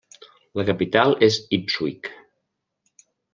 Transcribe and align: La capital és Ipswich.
La 0.59 0.63
capital 0.69 1.13
és 1.27 1.37
Ipswich. 1.59 2.11